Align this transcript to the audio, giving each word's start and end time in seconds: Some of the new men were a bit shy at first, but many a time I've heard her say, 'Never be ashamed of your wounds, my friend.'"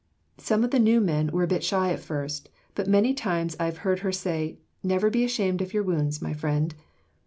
Some 0.39 0.63
of 0.63 0.71
the 0.71 0.79
new 0.79 0.99
men 0.99 1.27
were 1.31 1.43
a 1.43 1.47
bit 1.47 1.63
shy 1.63 1.93
at 1.93 1.99
first, 1.99 2.49
but 2.73 2.87
many 2.87 3.11
a 3.11 3.13
time 3.13 3.49
I've 3.59 3.77
heard 3.85 3.99
her 3.99 4.11
say, 4.11 4.57
'Never 4.81 5.11
be 5.11 5.23
ashamed 5.23 5.61
of 5.61 5.75
your 5.75 5.83
wounds, 5.83 6.23
my 6.23 6.33
friend.'" 6.33 6.73